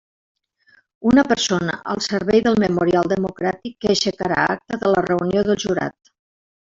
[1.09, 6.11] Una persona al servei del Memorial Democràtic, que aixecarà acta de la reunió del jurat.